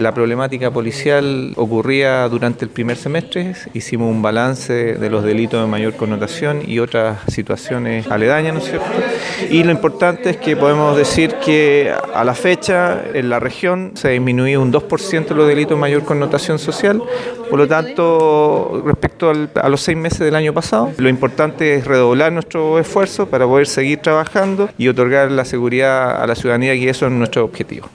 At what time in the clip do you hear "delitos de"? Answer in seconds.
5.22-5.66, 15.46-15.80